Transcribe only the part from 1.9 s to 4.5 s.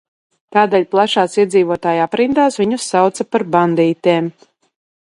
aprindās viņus sauca par bandītiem.